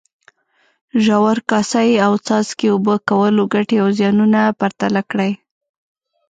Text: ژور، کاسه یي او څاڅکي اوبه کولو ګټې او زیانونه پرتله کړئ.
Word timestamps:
ژور، 1.03 1.37
کاسه 1.49 1.79
یي 1.89 1.95
او 2.05 2.13
څاڅکي 2.25 2.67
اوبه 2.71 2.95
کولو 3.09 3.43
ګټې 3.53 3.77
او 3.83 3.87
زیانونه 3.97 4.39
پرتله 4.59 5.01
کړئ. 5.11 5.31